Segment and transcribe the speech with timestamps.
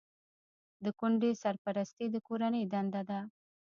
[0.83, 3.19] د کونډې سرپرستي د کورنۍ دنده ده.